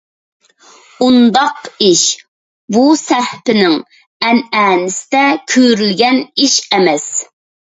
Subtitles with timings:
[1.07, 2.01] ئۇنداق ئىش
[2.77, 3.77] بۇ سەھىپىنىڭ
[4.31, 5.23] ئەنئەنىسىدە
[5.55, 7.07] كۆرۈلگەن ئىش ئەمەس.